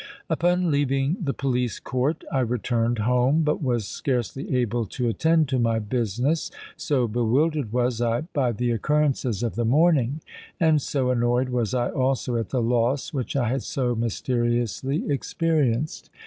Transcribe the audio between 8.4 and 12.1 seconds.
the occurrences of the morning, and so annoyed was I